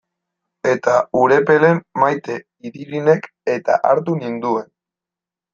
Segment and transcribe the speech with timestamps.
[0.69, 2.39] Eta Urepelen Maite
[2.71, 4.71] Idirinek-eta hartu ninduen.